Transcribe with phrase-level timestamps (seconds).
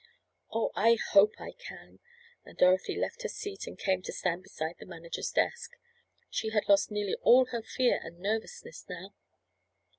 [0.51, 1.99] "Oh, I hope I can!"
[2.43, 5.73] and Dorothy left her seat and came to stand beside the manager's desk.
[6.31, 9.13] She had lost nearly all her fear and nervousness now.